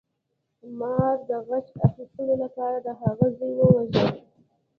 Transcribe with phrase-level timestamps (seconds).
[0.79, 4.05] مار د غچ اخیستلو لپاره د هغه زوی وواژه.